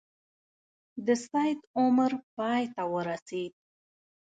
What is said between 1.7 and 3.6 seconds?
عمر پای ته ورسېد.